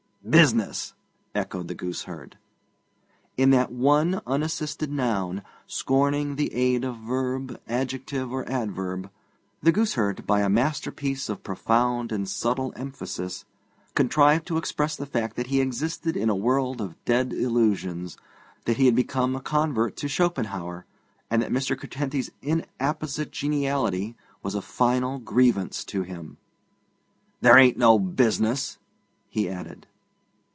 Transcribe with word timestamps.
'Business!' 0.23 0.93
echoed 1.33 1.67
the 1.67 1.73
gooseherd. 1.73 2.37
In 3.37 3.49
that 3.49 3.71
one 3.71 4.21
unassisted 4.27 4.91
noun, 4.91 5.41
scorning 5.65 6.35
the 6.35 6.53
aid 6.53 6.83
of 6.83 6.97
verb, 6.97 7.59
adjective, 7.67 8.31
or 8.31 8.47
adverb, 8.47 9.09
the 9.63 9.71
gooseherd, 9.71 10.27
by 10.27 10.41
a 10.41 10.47
masterpiece 10.49 11.27
of 11.27 11.41
profound 11.41 12.11
and 12.11 12.29
subtle 12.29 12.71
emphasis, 12.75 13.45
contrived 13.95 14.45
to 14.45 14.57
express 14.57 14.95
the 14.95 15.07
fact 15.07 15.35
that 15.37 15.47
he 15.47 15.59
existed 15.59 16.15
in 16.15 16.29
a 16.29 16.35
world 16.35 16.81
of 16.81 17.03
dead 17.03 17.33
illusions, 17.33 18.15
that 18.65 18.77
he 18.77 18.85
had 18.85 18.95
become 18.95 19.35
a 19.35 19.41
convert 19.41 19.95
to 19.95 20.07
Schopenhauer, 20.07 20.85
and 21.31 21.41
that 21.41 21.51
Mr. 21.51 21.75
Curtenty's 21.75 22.29
inapposite 22.43 23.31
geniality 23.31 24.15
was 24.43 24.53
a 24.53 24.61
final 24.61 25.17
grievance 25.17 25.83
to 25.85 26.03
him. 26.03 26.37
'There 27.41 27.57
ain't 27.57 27.77
no 27.77 27.97
business!' 27.97 28.77
he 29.27 29.49
added. 29.49 29.87